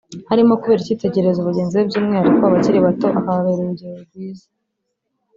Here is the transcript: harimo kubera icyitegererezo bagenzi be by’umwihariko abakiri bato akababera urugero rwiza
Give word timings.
harimo 0.29 0.53
kubera 0.61 0.81
icyitegererezo 0.81 1.41
bagenzi 1.49 1.73
be 1.75 1.83
by’umwihariko 1.89 2.41
abakiri 2.45 2.77
bato 2.85 3.05
akababera 3.19 3.61
urugero 3.63 3.97
rwiza 4.07 4.47